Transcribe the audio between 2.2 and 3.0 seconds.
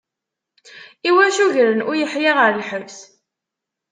ɣer lḥebs?